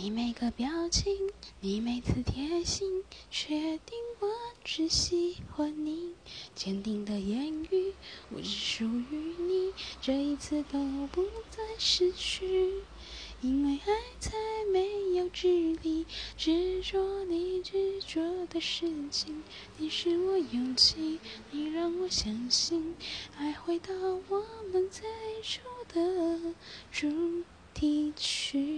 [0.00, 1.12] 你每个表情，
[1.60, 3.48] 你每次贴心，确
[3.78, 4.28] 定我
[4.62, 6.14] 只喜欢你，
[6.54, 7.94] 坚定的言语，
[8.30, 12.74] 我只属于你，这一次都不再失去，
[13.40, 14.36] 因为爱才
[14.72, 16.06] 没有距离，
[16.36, 19.42] 执着你执着的事情，
[19.78, 21.18] 你是我勇气，
[21.50, 22.94] 你让我相信，
[23.36, 23.92] 爱回到
[24.28, 25.08] 我们最
[25.42, 25.60] 初
[25.92, 26.54] 的
[26.92, 27.42] 主
[27.74, 28.77] 题曲。